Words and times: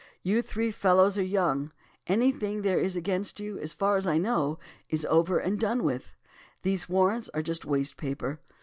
You 0.23 0.41
three 0.41 0.71
fellows 0.71 1.19
are 1.19 1.23
young. 1.23 1.71
Anything 2.07 2.63
there 2.63 2.79
is 2.79 2.95
against 2.95 3.39
you, 3.39 3.59
as 3.59 3.71
far 3.71 3.97
as 3.97 4.07
I 4.07 4.17
know, 4.17 4.57
is 4.89 5.05
over 5.05 5.37
and 5.37 5.59
done 5.59 5.83
with. 5.83 6.15
These 6.63 6.89
warrants 6.89 7.29
are 7.35 7.43
just 7.43 7.65
waste 7.65 7.97
paper. 7.97 8.39